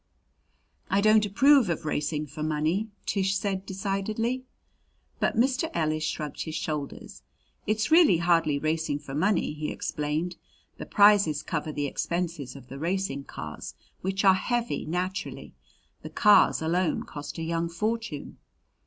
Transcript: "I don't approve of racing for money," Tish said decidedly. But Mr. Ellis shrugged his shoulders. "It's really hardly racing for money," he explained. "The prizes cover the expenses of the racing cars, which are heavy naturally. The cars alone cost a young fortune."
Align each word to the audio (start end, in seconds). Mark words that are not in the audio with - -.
"I 0.89 0.99
don't 0.99 1.27
approve 1.27 1.69
of 1.69 1.85
racing 1.85 2.25
for 2.25 2.41
money," 2.41 2.89
Tish 3.05 3.37
said 3.37 3.67
decidedly. 3.67 4.45
But 5.19 5.37
Mr. 5.37 5.69
Ellis 5.75 6.03
shrugged 6.03 6.41
his 6.41 6.55
shoulders. 6.55 7.21
"It's 7.67 7.91
really 7.91 8.17
hardly 8.17 8.57
racing 8.57 8.97
for 8.97 9.13
money," 9.13 9.53
he 9.53 9.71
explained. 9.71 10.37
"The 10.79 10.87
prizes 10.87 11.43
cover 11.43 11.71
the 11.71 11.85
expenses 11.85 12.55
of 12.55 12.67
the 12.67 12.79
racing 12.79 13.25
cars, 13.25 13.75
which 14.01 14.25
are 14.25 14.33
heavy 14.33 14.87
naturally. 14.87 15.53
The 16.01 16.09
cars 16.09 16.63
alone 16.63 17.03
cost 17.03 17.37
a 17.37 17.43
young 17.43 17.69
fortune." 17.69 18.39